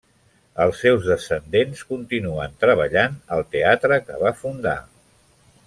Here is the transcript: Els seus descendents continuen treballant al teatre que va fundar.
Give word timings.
Els 0.63 0.79
seus 0.85 1.03
descendents 1.09 1.83
continuen 1.91 2.57
treballant 2.65 3.21
al 3.37 3.47
teatre 3.57 4.01
que 4.09 4.19
va 4.25 4.37
fundar. 4.43 4.77